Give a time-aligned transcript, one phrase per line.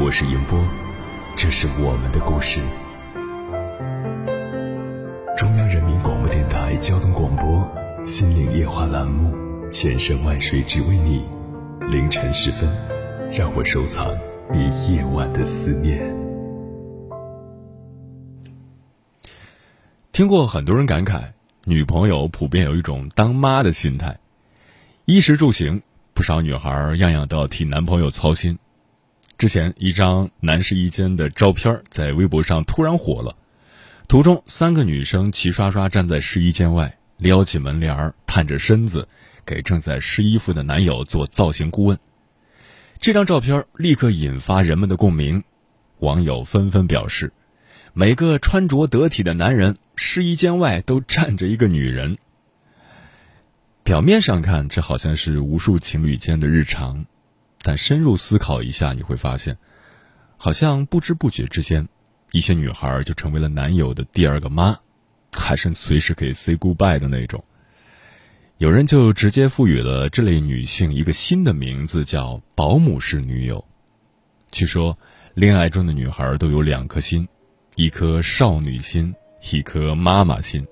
[0.00, 0.64] 我是银波，
[1.36, 2.60] 这是我们的故事。
[5.36, 7.46] 中央人民广播电台交通广播
[8.04, 9.34] 《心灵夜话》栏目，
[9.72, 11.26] 千山万水只为你。
[11.90, 12.70] 凌晨时分，
[13.32, 14.16] 让我收藏
[14.52, 15.98] 你夜晚的思念。
[20.12, 21.32] 听过很多人感慨，
[21.64, 24.20] 女朋友普遍有一种当妈的心态，
[25.06, 25.82] 衣食住行，
[26.14, 28.60] 不少女孩样样都要替男朋友操心。
[29.38, 33.36] 之前一张男试衣间的照片在微博上突然火了，
[34.08, 39.06] 图中三个女生齐刷刷站在试衣间外，撩起门帘探着身子，
[39.46, 41.96] 给正在试衣服的男友做造型顾问。
[42.98, 45.44] 这张照片立刻引发人们的共鸣，
[46.00, 47.32] 网友纷纷表示，
[47.92, 52.18] 每个穿着得体的男人试衣间外都站着一个女人。
[53.84, 57.06] 表面上看，这好像是无数情侣间的日常。
[57.62, 59.58] 但深入思考一下，你会发现，
[60.36, 61.88] 好像不知不觉之间，
[62.32, 64.78] 一些女孩就成为了男友的第二个妈，
[65.32, 67.42] 还是随时可以 say goodbye 的那种。
[68.58, 73.64] 有人就直接赋予了这类女性一个新的名字，叫“保姆式女友”。
[74.50, 74.98] 据说，
[75.34, 77.28] 恋爱中的女孩都有两颗心，
[77.76, 79.14] 一颗少女心，
[79.52, 80.66] 一颗妈妈心，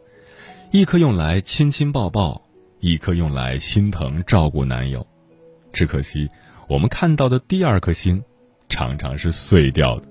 [0.73, 2.43] 一颗用来亲亲抱抱，
[2.81, 5.07] 一颗用来心疼照顾男友。
[5.73, 6.29] 只可惜。
[6.69, 8.23] 我们看到的第二颗星，
[8.69, 10.03] 常常是碎掉的。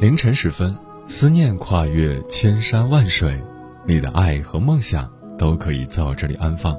[0.00, 3.40] 凌晨时分，思念跨越千山万水，
[3.86, 6.76] 你的爱和梦想都可以在我这里安放。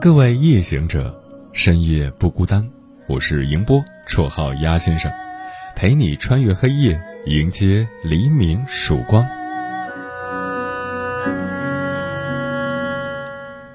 [0.00, 1.14] 各位夜行者，
[1.52, 2.68] 深夜不孤单。
[3.10, 5.10] 我是迎波，绰号鸭先生，
[5.74, 9.26] 陪你穿越黑夜，迎接黎明曙光。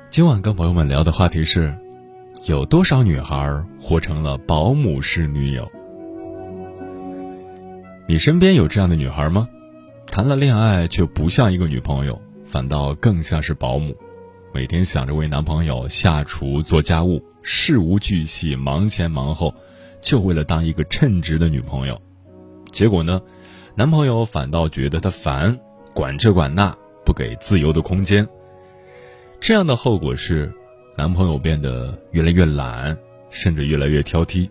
[0.10, 1.76] 今晚跟朋友们聊的话题是：
[2.46, 5.70] 有多少女孩活成了保姆式女友？
[8.08, 9.50] 你身边有这样的女孩吗？
[10.08, 13.98] 谈了恋爱却不像一个女朋友，反倒更像是保姆，
[14.54, 17.22] 每天想着为男朋友下厨做家务。
[17.48, 19.54] 事无巨细，忙前忙后，
[20.02, 22.02] 就为了当一个称职的女朋友。
[22.72, 23.22] 结果呢，
[23.76, 25.60] 男朋友反倒觉得她烦，
[25.94, 28.28] 管这管那，不给自由的空间。
[29.40, 30.52] 这样的后果是，
[30.98, 32.98] 男朋友变得越来越懒，
[33.30, 34.50] 甚至越来越挑剔，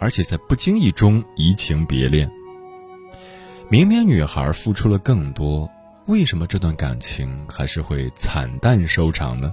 [0.00, 2.28] 而且在不经意中移情别恋。
[3.68, 5.70] 明明女孩付出了更多，
[6.06, 9.52] 为什么这段感情还是会惨淡收场呢？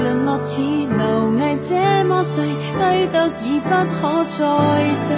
[0.00, 4.44] 沦落似蝼蚁这么细，低得已不可再
[5.08, 5.12] 低，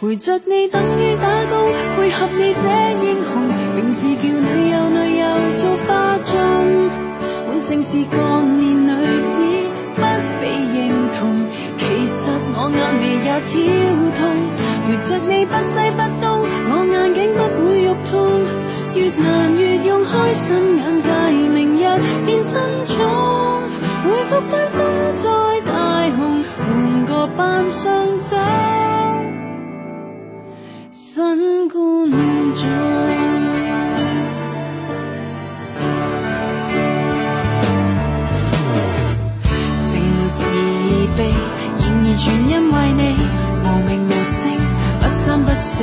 [0.00, 2.64] 陪着你等于打工，配合你这
[3.04, 3.30] 英雄。
[3.74, 5.24] 名字叫女友，女友
[5.56, 6.30] 做花樽，
[7.46, 8.16] 本性是干
[8.58, 8.88] 练女
[9.30, 9.36] 子
[9.94, 10.02] 不
[10.40, 10.42] 被
[10.74, 10.78] 认
[11.18, 11.46] 同。
[11.78, 13.50] 其实我眼眉也跳
[14.16, 14.20] 痛，
[14.84, 16.26] 陪着你不西不东，
[16.70, 18.10] 我眼睛不会肉痛。
[18.94, 21.08] 越难越用开心眼界，
[22.24, 22.96] 变身宠，
[24.04, 24.78] 回复单身
[25.16, 25.28] 再
[25.66, 25.72] 大
[26.16, 28.36] 红，换个扮相走
[30.90, 31.80] 新观
[32.54, 32.68] 众。
[41.16, 41.24] 悲，
[41.78, 43.02] 然而全因为你
[43.64, 44.38] 无名无姓，
[45.00, 45.82] 不三不四，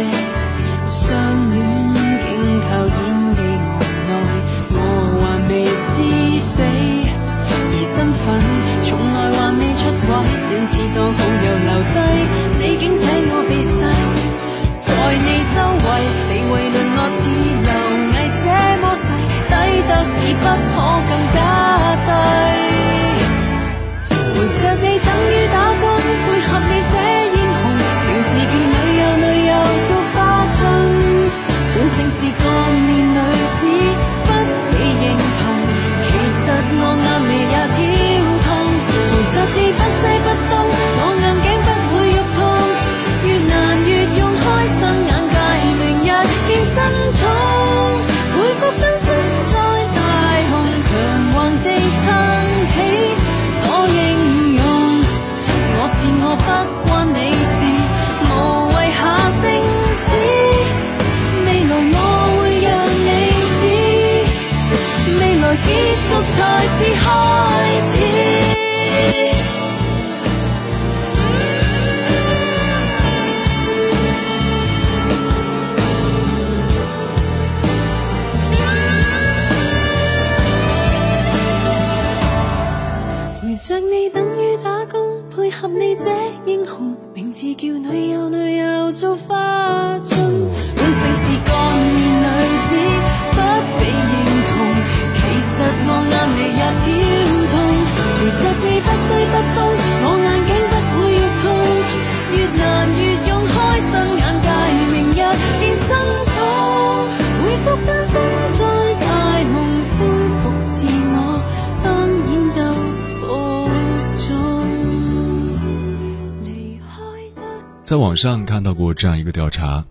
[117.96, 119.86] 在网上看到过这样一个调查：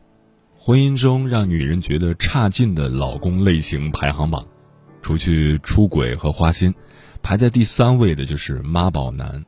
[0.59, 4.47] 婚姻中让女人觉得差劲的老公类型排行榜，
[5.01, 6.75] 除去出轨和花心，
[7.23, 9.47] 排在第三位的就是妈宝男。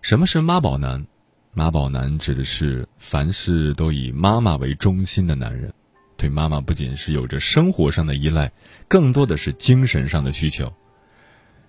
[0.00, 1.06] 什么是妈宝男？
[1.54, 5.72] 妈宝男指的是凡事都以妈妈为中心的男人，
[6.16, 8.50] 对妈妈不仅是有着生活上的依赖，
[8.88, 10.72] 更多的是精神上的需求。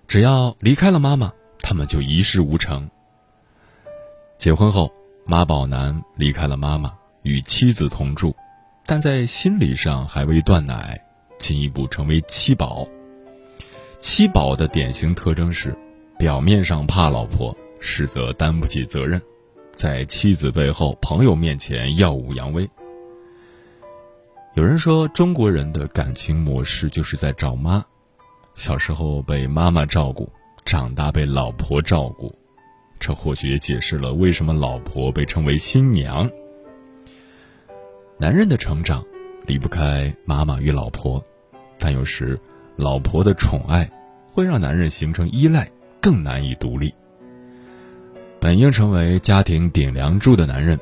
[0.08, 2.90] 只要离开了妈妈，他们就一事无成。
[4.36, 4.92] 结婚后，
[5.26, 6.92] 妈宝男离开了妈妈，
[7.22, 8.34] 与妻子同住，
[8.84, 11.00] 但在心理上还未断奶，
[11.38, 12.86] 进一步成为妻宝。
[13.98, 15.74] 妻宝的典型特征是，
[16.18, 19.20] 表面上怕老婆，实则担不起责任，
[19.72, 22.68] 在妻子背后、朋友面前耀武扬威。
[24.52, 27.82] 有人说，中国人的感情模式就是在找妈，
[28.54, 30.30] 小时候被妈妈照顾，
[30.66, 32.30] 长大被老婆照顾。
[32.98, 36.30] 这或许也解释了为什么老婆被称为新娘。
[38.18, 39.04] 男人的成长
[39.46, 41.22] 离不开妈妈与老婆，
[41.78, 42.38] 但有时
[42.76, 43.90] 老婆的宠爱
[44.30, 45.68] 会让男人形成依赖，
[46.00, 46.94] 更难以独立。
[48.40, 50.78] 本应成为家庭顶梁柱的男人，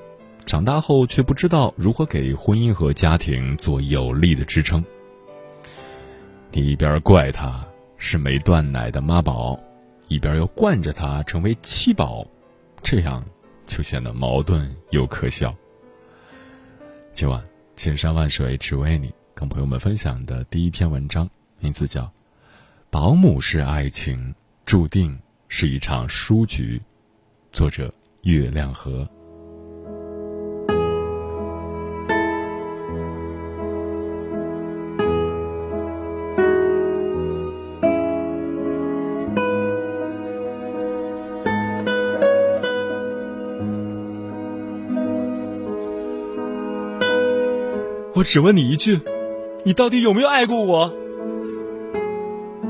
[0.47, 4.85] 长大后却不知道如何给婚姻和家庭做有力的支撑。
[6.53, 7.67] 你一边怪他
[7.97, 9.59] 是没断奶的妈宝。
[10.09, 12.27] 一边又惯着他成为七宝，
[12.83, 13.25] 这样
[13.67, 15.55] 就显得矛盾又可笑。
[17.13, 17.43] 今晚
[17.77, 21.29] 千山万水只为你，跟朋友们分享的第一篇文章，
[21.59, 22.03] 名字叫
[22.91, 25.19] 《保姆式爱情注定
[25.49, 26.79] 是一场输局》，
[27.57, 27.93] 作者
[28.23, 29.09] 月亮河。
[48.23, 49.01] 我只问你一句，
[49.65, 50.95] 你到底有没有爱过我？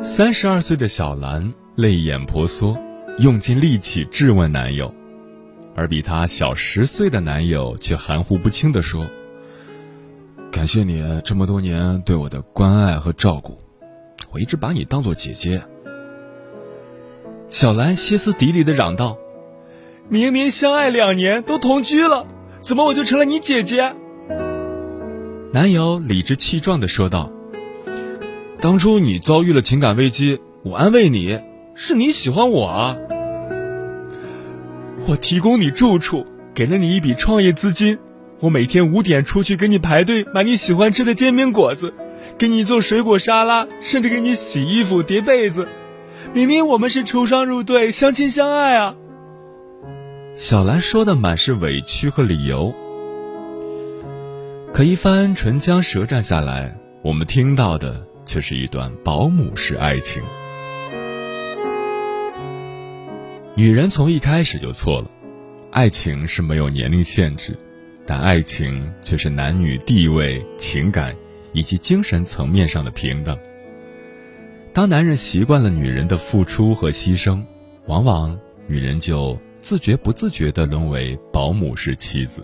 [0.00, 2.75] 三十二岁的小兰泪眼婆娑，
[3.18, 4.94] 用尽力气质问男友，
[5.76, 9.06] 而比她小十岁的男友却含糊不清地说
[10.50, 13.59] ：“感谢你这么多年对我的关爱和照顾，
[14.30, 15.62] 我一直把你当做姐姐。”
[17.50, 19.18] 小兰歇斯底里地嚷道
[20.09, 22.26] ：“明明相爱两年，都同居了，
[22.62, 23.94] 怎么我就成了你姐姐？”
[25.52, 27.30] 男友理直气壮地说道
[28.59, 31.38] ：“当初你遭遇了情感危机，我安慰你，
[31.75, 32.97] 是你喜欢我啊。
[35.06, 37.99] 我提供你住处，给了你一笔创业资金，
[38.40, 41.92] 我每天五点出去给你排队买你喜欢吃的煎饼果子，
[42.38, 45.68] 给你做水果沙拉，甚至给你洗衣服、叠被子。
[46.32, 48.94] 明明我们是出双入对，相亲相爱啊。
[50.35, 52.75] 小兰说的满是委屈和理由。
[54.74, 60.22] 可一番唇枪舌战下来，我们听到的却是一段保姆式爱情。
[63.54, 65.10] 女人从一开始就错了，
[65.70, 67.54] 爱情是没有年龄限制，
[68.06, 71.14] 但爱情却是男女地位、情感
[71.52, 73.38] 以及精神层面上的平等。
[74.72, 77.44] 当男人习惯了女人的付出和牺牲，
[77.88, 82.42] 往往女人就自觉不自觉地沦为保姆式妻子。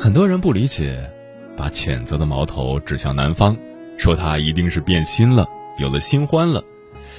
[0.00, 1.10] 很多人不理解，
[1.56, 3.56] 把谴责的矛头指向男方，
[3.98, 5.44] 说他一定是变心了，
[5.76, 6.62] 有了新欢了，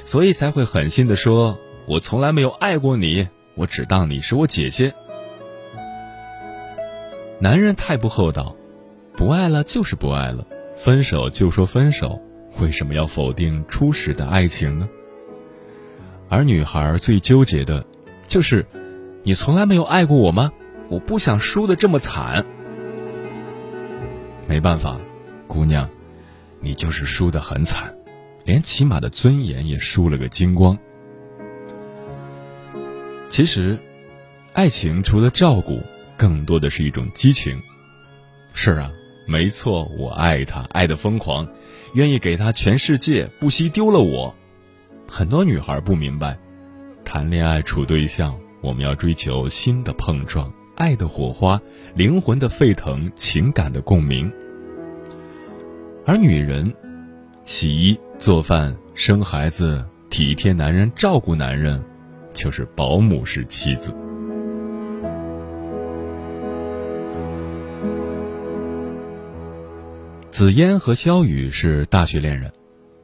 [0.05, 4.93] 所以才会狠心的说：“我从来没有爱过你，我只当你是我姐姐。”
[7.41, 8.55] 男人太不厚道，
[9.17, 12.21] 不爱了就是不爱了，分手就说分手，
[12.59, 14.87] 为什么要否定初始的爱情呢？
[16.29, 17.85] 而女孩最纠结的，
[18.29, 18.65] 就是
[19.23, 20.53] 你从来没有爱过我吗？
[20.87, 22.45] 我不想输的这么惨。
[24.49, 24.99] 没办法，
[25.47, 25.87] 姑娘，
[26.59, 27.95] 你就是输得很惨，
[28.45, 30.75] 连起码的尊严也输了个精光。
[33.29, 33.77] 其实，
[34.53, 35.79] 爱情除了照顾，
[36.17, 37.61] 更多的是一种激情。
[38.51, 38.91] 是啊，
[39.27, 41.47] 没错，我爱他，爱的疯狂，
[41.93, 44.35] 愿意给他全世界，不惜丢了我。
[45.07, 46.35] 很多女孩不明白，
[47.05, 50.51] 谈恋爱处对象，我们要追求新的碰撞。
[50.79, 51.61] 爱的火花，
[51.93, 54.31] 灵魂的沸腾，情感的共鸣。
[56.05, 56.73] 而女人，
[57.43, 61.83] 洗衣、做饭、生孩子、体贴男人、照顾男人，
[62.31, 63.93] 就是保姆式妻子。
[70.31, 72.49] 紫嫣和肖雨是大学恋人，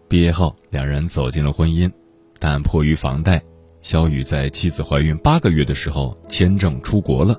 [0.07, 1.91] 毕业后两人走进了婚姻，
[2.39, 3.43] 但迫于房贷，
[3.81, 7.37] 肖雨在妻子怀孕八个月的时候签证出国了。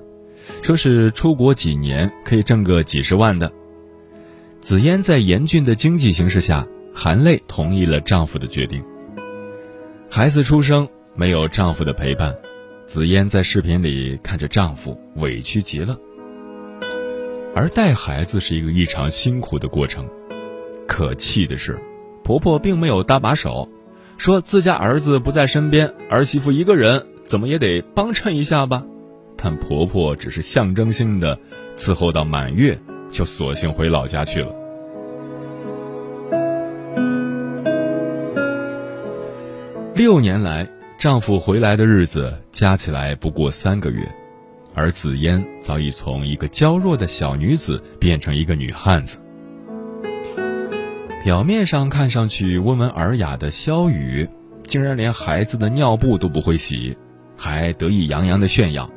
[0.61, 3.51] 说是出国几年可以挣个几十万的。
[4.59, 8.83] 紫嫣在严峻的经济形势下，含泪同意了丈夫的决定。
[10.09, 12.35] 孩子出生没有丈夫的陪伴，
[12.85, 15.97] 紫嫣在视频里看着丈夫委屈极了。
[17.55, 20.07] 而带孩子是一个异常辛苦的过程，
[20.87, 21.79] 可气的是，
[22.23, 23.69] 婆婆并没有搭把手，
[24.17, 28.85] 说自家儿子不在身边，儿媳妇一个人怎么也得帮衬一下吧。
[29.37, 31.39] 但婆婆只是象征性的
[31.75, 32.77] 伺候到满月，
[33.09, 34.53] 就索性回老家去了。
[39.93, 40.67] 六年来，
[40.99, 44.07] 丈夫回来的日子加起来不过三个月，
[44.73, 49.17] 而紫嫣早已从一个娇弱的小女子变成一个女汉子。
[51.23, 54.27] 表面上看上去温文尔雅的萧雨，
[54.63, 56.97] 竟然连孩子的尿布都不会洗，
[57.37, 58.89] 还得意洋洋的炫耀。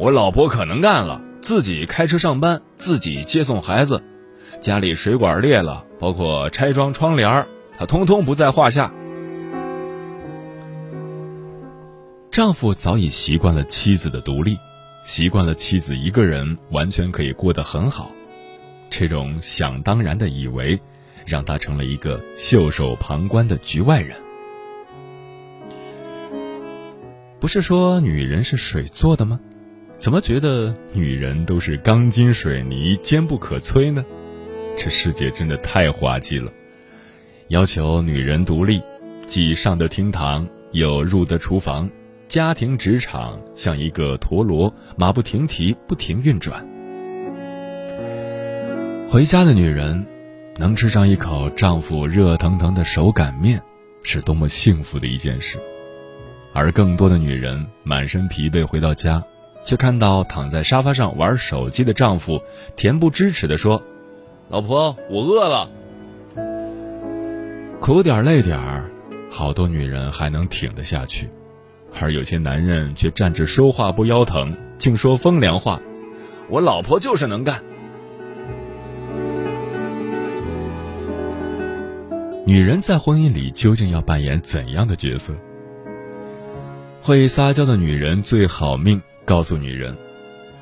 [0.00, 4.02] 我老婆可能干了，自己开车上班，自己接送孩子，
[4.58, 8.90] 家里水管裂了，包括拆装窗帘她通通不在话下。
[12.30, 14.56] 丈夫早已习惯了妻子的独立，
[15.04, 18.10] 习惯了妻子一个人完全可以过得很好，
[18.88, 20.80] 这种想当然的以为，
[21.26, 24.16] 让他成了一个袖手旁观的局外人。
[27.38, 29.38] 不是说女人是水做的吗？
[30.00, 34.02] 怎么觉得女人都是钢筋水泥、坚不可摧呢？
[34.78, 36.50] 这世界真的太滑稽了。
[37.48, 38.80] 要求女人独立，
[39.26, 41.90] 既上得厅堂，又入得厨房，
[42.28, 46.66] 家庭职场像一个陀螺，马不停蹄，不停运转。
[49.06, 50.06] 回家的女人
[50.56, 53.60] 能吃上一口丈夫热腾腾的手擀面，
[54.02, 55.58] 是多么幸福的一件事。
[56.54, 59.22] 而更多的女人满身疲惫回到家。
[59.64, 62.40] 却看到躺在沙发上玩手机的丈夫，
[62.76, 63.82] 恬不知耻地说
[64.48, 65.70] ：“老婆，我饿了。”
[67.80, 68.90] 苦点累点儿，
[69.30, 71.30] 好多女人还能挺得下去，
[72.00, 75.80] 而有些男人却站着说话不腰疼，净说风凉话
[76.50, 77.62] ：“我老婆就是能干。”
[82.46, 85.32] 女人在婚姻里究竟要扮演怎样的角色？
[87.00, 89.00] 会撒娇的女人最好命。
[89.24, 89.96] 告诉女人，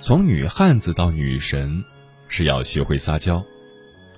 [0.01, 1.83] 从女汉子到女神，
[2.29, 3.43] 是要学会撒娇。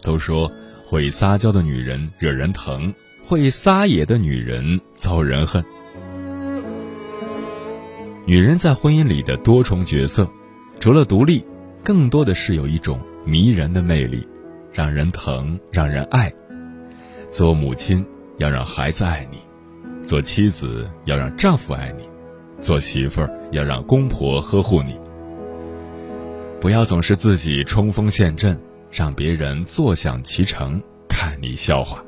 [0.03, 0.51] 都说
[0.85, 2.93] 会撒娇的女人惹人疼，
[3.23, 5.65] 会撒野的女人遭人恨。
[8.27, 10.29] 女人在婚姻里的多重角色，
[10.81, 11.45] 除了独立，
[11.85, 14.27] 更多的是有一种迷人的魅力，
[14.73, 16.33] 让人疼，让人爱。
[17.31, 18.05] 做母亲
[18.39, 19.39] 要让孩子爱你，
[20.07, 22.10] 做妻子要让丈夫爱你。
[22.61, 24.99] 做媳妇儿要让公婆呵护你。
[26.61, 32.05] 不要总是自己冲锋陷阵，让别人坐享其成，看你笑话。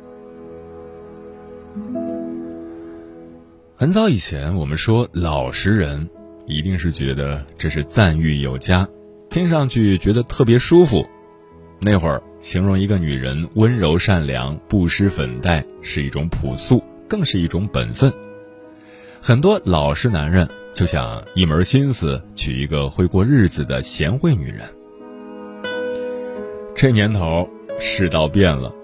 [3.74, 6.08] 很早以前，我们说老实人，
[6.46, 8.86] 一定是觉得这是赞誉有加，
[9.30, 11.04] 听上去觉得特别舒服。
[11.80, 18.12] 那会儿形容一个女人温柔善良、不施粉黛，是一种朴素，更是一种本分。
[19.24, 24.62] 很多老实男人就想一门心思娶一个会过日子的贤惠女人。
[26.74, 27.48] 这年头
[27.78, 28.74] 世道变了，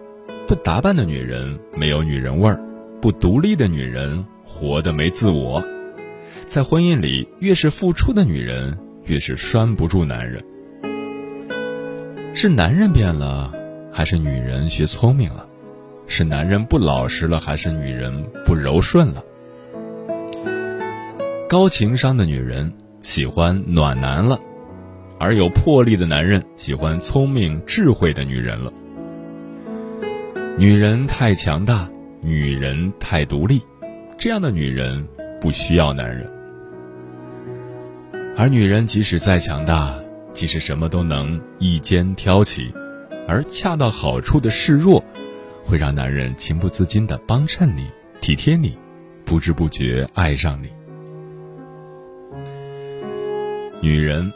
[0.47, 2.57] 不打扮的女人没有女人味儿，
[3.03, 4.25] 不独立的女人。
[4.45, 5.63] 活得没自我，
[6.47, 10.43] 在婚姻里，越是付出的女人，越是拴不住男人。
[12.33, 13.53] 是男人变了，
[13.93, 15.45] 还是女人学聪明了？
[16.07, 19.23] 是男人不老实了，还是女人不柔顺了？
[21.49, 24.39] 高情商的女人喜欢暖男了，
[25.19, 28.71] 而有魄力的男人喜欢聪明智慧的女人了。
[30.59, 31.89] 女人太强大，
[32.21, 33.63] 女人太独立。
[34.19, 35.09] 这样的女人
[35.41, 36.31] 不需要男人，
[38.37, 39.99] 而女人即使再强大，
[40.35, 42.71] 即使什么都能一肩挑起，
[43.27, 45.03] 而恰到好处的示弱，
[45.65, 47.89] 会让男人情不自禁的帮衬你、
[48.21, 48.77] 体贴你，
[49.25, 50.69] 不知不觉爱上你。
[53.81, 54.33] 女人，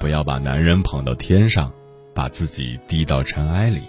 [0.00, 1.72] 不要把男人捧到天上，
[2.12, 3.82] 把自己低到尘埃里。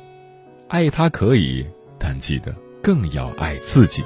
[0.68, 1.66] 爱他可以，
[1.98, 2.54] 但记得
[2.84, 4.04] 更要爱自己。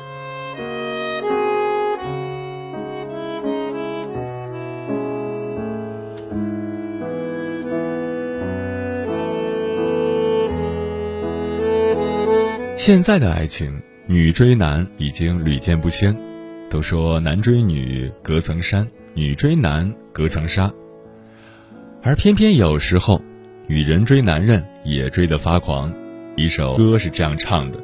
[12.77, 16.15] 现在的爱情，女追男已经屡见不鲜。
[16.67, 20.71] 都说男追女隔层山，女追男隔层纱。
[22.05, 23.19] 而偏偏有时候，
[23.65, 25.91] 女人追男人也追得发狂。
[26.35, 27.79] 一首歌是这样唱的：“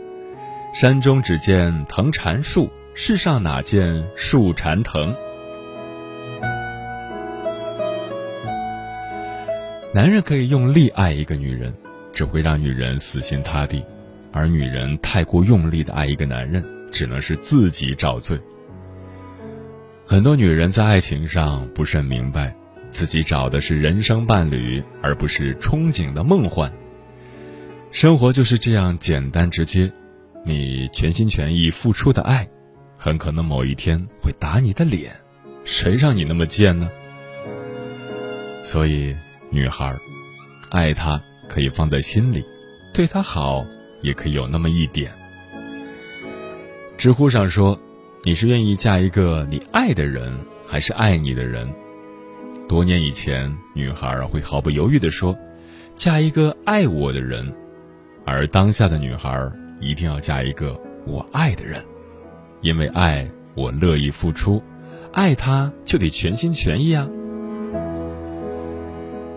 [0.75, 5.11] 山中只见藤缠树，世上哪见树缠藤。”
[9.91, 11.73] 男人可以用力爱一个女人，
[12.13, 13.83] 只会让女人死心塌地。
[14.31, 18.39] 而女人太过用力的爱一个男人，只能是自己找罪。
[20.05, 22.55] 很多女人在爱情上不甚明白，
[22.91, 26.71] 自己找的是人生伴侣，而不是憧憬的梦幻。
[27.89, 29.91] 生活就是这样简单直接，
[30.45, 32.47] 你全心全意付出的爱，
[32.97, 35.11] 很可能某一天会打你的脸，
[35.63, 36.89] 谁让你那么贱呢？
[38.63, 39.15] 所以，
[39.49, 39.97] 女孩，
[40.69, 42.45] 爱他可以放在心里，
[42.93, 43.65] 对他好。
[44.03, 45.11] 也可以有那么一点。
[46.97, 47.79] 知乎上说
[48.25, 51.71] ：“你是愿意嫁一个你爱的人，还是爱你的人？”
[52.71, 55.37] 多年以前，女孩会毫不犹豫地说
[55.93, 57.53] ：“嫁一个爱我的人。”
[58.25, 61.83] 而当下的女孩一定要嫁一个我爱的人，
[62.61, 64.63] 因为爱我乐意付出，
[65.11, 67.05] 爱他就得全心全意啊。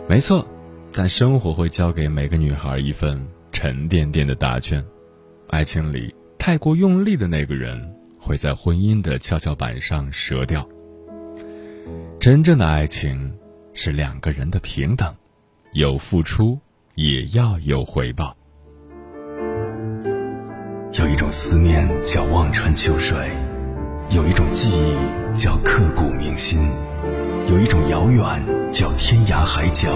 [0.09, 0.47] 没错，
[0.93, 3.21] 但生活会教给每个女孩一份。
[3.51, 4.85] 沉甸甸的答卷，
[5.49, 10.65] 爱情里太过用力的那个人，会在婚姻的跷跷板上折掉。
[12.25, 13.35] 真正的爱情
[13.75, 15.15] 是两个人的平等，
[15.75, 16.59] 有付出
[16.95, 18.35] 也要有回报。
[20.95, 23.31] 有一种思念叫望穿秋水，
[24.09, 26.67] 有一种记忆叫刻骨铭心，
[27.47, 29.91] 有一种遥远叫天涯海角，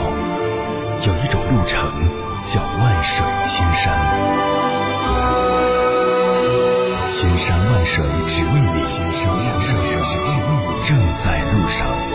[1.06, 1.80] 有一种路程。
[2.44, 3.94] 叫万水千山，
[7.08, 12.07] 千山万水只为你，千山万水只为你，正在路上。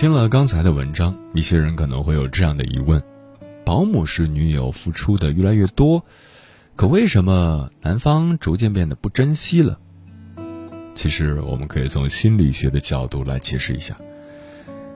[0.00, 3.02] 听了刚才的文章，一些人可能会有这样的疑问：
[3.66, 6.02] 保姆式女友付出的越来越多，
[6.74, 9.78] 可为什么男方逐渐变得不珍惜了？
[10.94, 13.94] 其实，我们可以从心理学的角度来解释一下。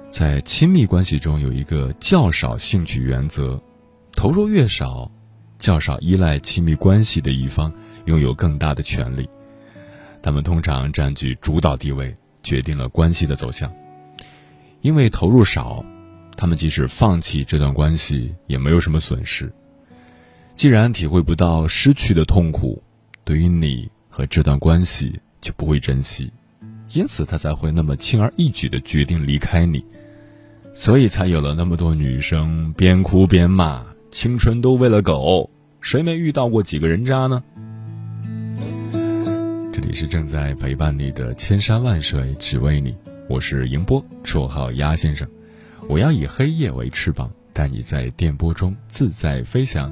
[0.09, 3.63] 在亲密关系中，有一个较少兴趣原则，
[4.15, 5.13] 投入越少，
[5.59, 7.71] 较少依赖亲密关系的一方
[8.07, 9.29] 拥有更大的权利，
[10.23, 13.71] 他们通常占据主导地位，决定了关系的走向。
[14.85, 15.83] 因为投入少，
[16.37, 19.51] 他们即使放弃这段关系也没有什么损失。
[20.55, 22.83] 既然体会不到失去的痛苦，
[23.25, 26.31] 对于你和这段关系就不会珍惜，
[26.93, 29.83] 因此他才会那么轻而易举的决定离开你，
[30.75, 35.49] 所以才有了那么多女生边哭边骂：“青春都喂了狗，
[35.81, 37.43] 谁没遇到过几个人渣呢？”
[39.73, 42.95] 这里是正在陪伴你的千山万水，只为你。
[43.27, 45.27] 我是迎波，绰号鸭先生。
[45.89, 49.91] 我要以黑夜为翅膀，带你在电波中自在飞翔。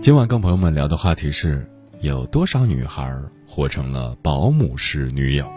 [0.00, 5.48] 今晚跟朋友们聊的话题是：有多少女孩活成了保姆式女友？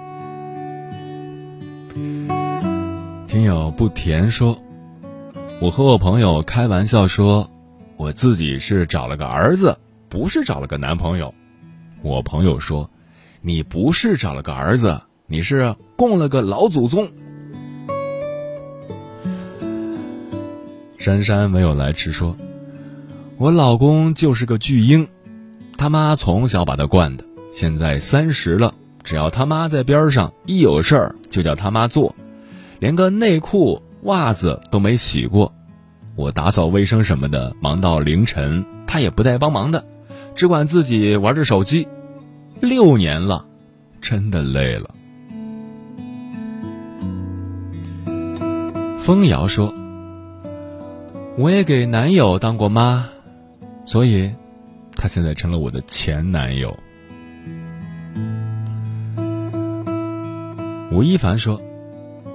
[3.28, 4.62] 听友不甜说，
[5.60, 7.50] 我和我朋友开玩笑说，
[7.98, 9.76] 我自己是找了个儿子，
[10.08, 11.34] 不是找了个男朋友。
[12.04, 12.92] 我朋友说，
[13.42, 15.02] 你不是找了个儿子。
[15.30, 17.10] 你是供了个老祖宗。
[21.00, 22.38] 珊珊没有来迟说
[23.38, 25.08] ：“我老公就是个巨婴，
[25.78, 32.14] 他妈从小把他惯的，现在三十了，只要他妈在边上，一有事儿就叫他妈做，
[32.80, 35.54] 连个内裤袜子都没洗过。
[36.16, 39.86] 我打扫卫生什么的，忙到凌晨，他也不带帮忙的，
[40.36, 41.88] 只管自己玩着手机。
[42.60, 43.46] 六年了，
[44.02, 44.94] 真的累了。”
[49.08, 49.74] 风瑶说
[51.40, 53.08] ：“我也给男友当过妈，
[53.86, 54.30] 所以，
[54.98, 56.78] 他现在成了我的前男友。”
[60.92, 61.58] 吴亦凡说：“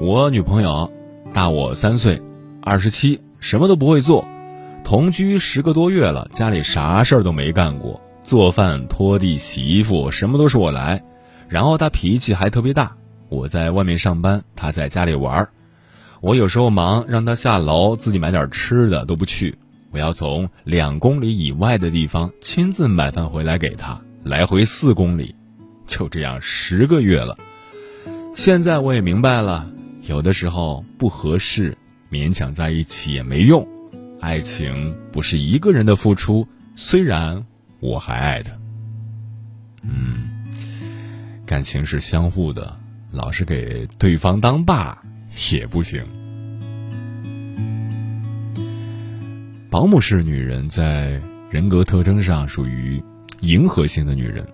[0.01, 0.91] 我女朋友
[1.35, 2.19] 大我三岁，
[2.63, 4.27] 二十七，什么都不会做，
[4.83, 11.03] 同居十个多月了，家里啥事儿都没干过，做饭、拖地、洗衣服什么都是我来。
[11.51, 12.97] 然后她脾气还特别大，
[13.29, 15.51] 我在外面上班，她在家里玩儿。”
[16.23, 19.59] 我有时候忙，让他下楼自己买点吃的都不去。
[19.91, 25.35] 我要从两公里以外的地方亲自买饭回来给他，来回四公里，
[25.85, 27.37] 就这样十个月了。
[28.37, 29.69] 现在我也明白了，
[30.03, 31.77] 有的时候不合适，
[32.09, 33.67] 勉强在一起也没用。
[34.21, 37.45] 爱情不是一个人的付出，虽然
[37.81, 38.53] 我还爱他。
[39.83, 40.31] 嗯，
[41.45, 42.79] 感情是相互的，
[43.11, 45.03] 老是给对方当爸。
[45.51, 46.05] 也不行。
[49.71, 53.03] 保姆式女人在人格特征上属于
[53.41, 54.47] 迎合型的女人，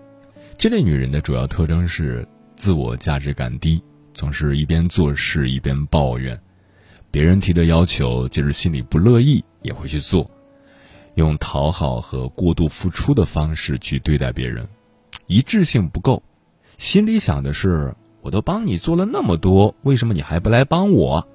[0.57, 3.83] 这类女人的主要特征是自我价值感低，
[4.15, 6.41] 总是一边做事一边抱怨，
[7.11, 10.31] 别人提的要求即使心里不乐意也会去做，
[11.17, 14.69] 用讨好和过度付出的方式去对待别人，
[15.27, 16.23] 一致性不够，
[16.79, 17.93] 心里想的是。
[18.29, 21.27] 我都帮你做了那么多，为什么你还不来帮我？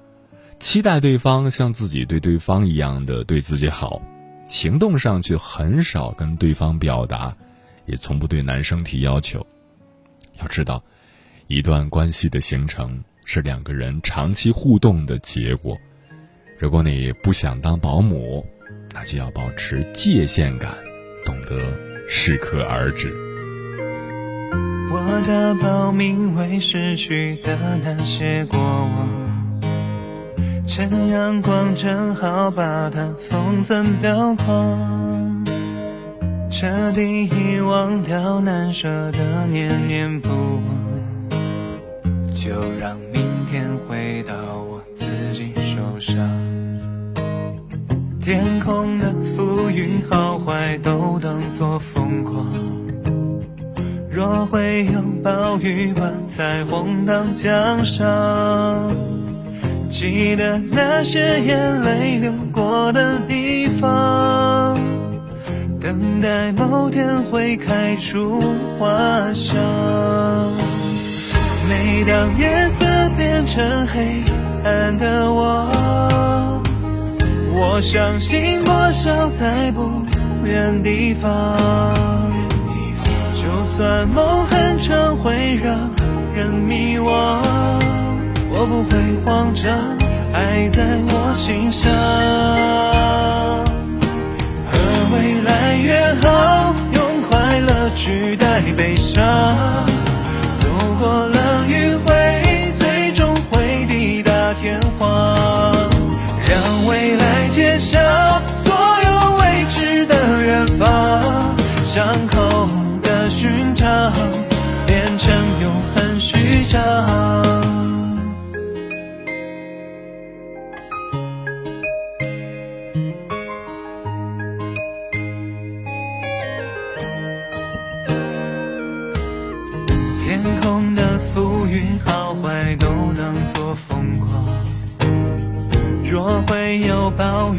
[0.60, 4.00] 期待对方像自己对对方一样的对自己好，
[4.46, 7.36] 行动上却很少跟对方表达，
[7.84, 9.44] 也从不对男生提要求。
[10.40, 10.80] 要知道，
[11.48, 15.76] 一段关系的形成是两个人长期互动的结果。
[16.60, 18.46] 如果你不想当保姆，
[18.92, 20.72] 那就要保持界限感，
[21.26, 21.58] 懂得
[22.08, 23.12] 适可而止。
[24.96, 29.08] 我的报名为逝去的那些过往，
[30.68, 35.44] 趁阳光正好把它封存裱框，
[36.48, 41.32] 彻底遗忘掉难舍的念念不忘，
[42.32, 46.16] 就让明天回到我自己手上。
[48.22, 52.46] 天空的浮云好坏都当作疯狂。
[54.14, 58.88] 若会有暴雨，把彩虹当奖赏。
[59.90, 64.78] 记得那些眼泪流过的地方，
[65.80, 68.40] 等待某天会开出
[68.78, 68.86] 花
[69.34, 69.56] 香。
[71.68, 74.22] 每当夜色变成黑
[74.62, 76.62] 暗的我，
[77.52, 79.90] 我相信多少在不
[80.46, 82.23] 远地方。
[83.76, 85.90] 算梦很长，会让
[86.32, 87.40] 人迷惘，
[88.52, 89.66] 我不会慌张，
[90.32, 92.73] 爱在我心上。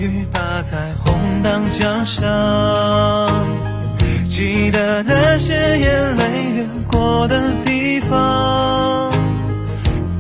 [0.06, 2.24] 雨把彩虹当奖赏，
[4.30, 9.12] 记得那些眼泪流过的地方，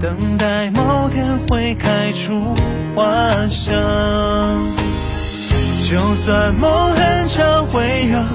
[0.01, 2.55] 等待某天会开出
[2.95, 3.03] 花
[3.47, 3.73] 香。
[5.87, 8.25] 就算梦很长会让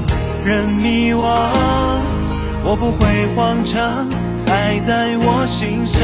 [0.46, 1.20] 人迷惘，
[2.62, 4.08] 我不会慌张，
[4.46, 6.00] 爱在我心上。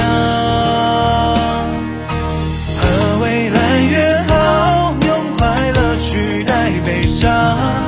[2.78, 2.82] 和
[3.22, 4.75] 未来约好，
[7.26, 7.86] 啊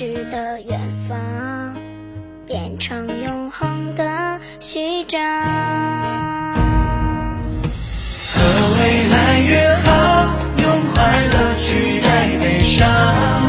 [0.00, 1.74] 的远方
[2.46, 5.20] 变成永恒的序章，
[8.32, 8.40] 和
[8.80, 13.39] 未来约好，用快乐取代悲伤。